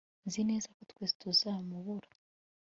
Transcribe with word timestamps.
Nzi 0.27 0.41
neza 0.49 0.67
ko 0.75 0.81
twese 0.91 1.13
tuzamubura 1.21 2.07